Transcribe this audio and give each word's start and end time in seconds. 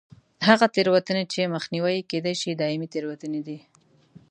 هغه 0.47 0.65
تېروتنې 0.75 1.23
چې 1.33 1.51
مخنیوی 1.55 1.93
یې 1.97 2.07
کېدای 2.11 2.35
شي 2.41 2.51
دایمي 2.59 2.87
تېروتنې 2.93 3.41
دي. 3.47 3.57